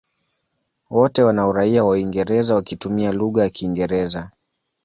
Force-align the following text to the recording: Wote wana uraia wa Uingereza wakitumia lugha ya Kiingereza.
Wote 0.91 1.23
wana 1.23 1.47
uraia 1.47 1.83
wa 1.83 1.89
Uingereza 1.89 2.55
wakitumia 2.55 3.11
lugha 3.11 3.43
ya 3.43 3.49
Kiingereza. 3.49 4.29